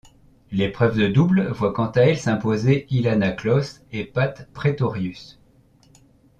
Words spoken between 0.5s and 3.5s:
L'épreuve de double voit quant à elle s'imposer Ilana